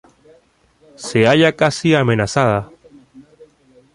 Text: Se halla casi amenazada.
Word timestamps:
Se 1.05 1.19
halla 1.27 1.51
casi 1.61 1.89
amenazada. 1.93 2.61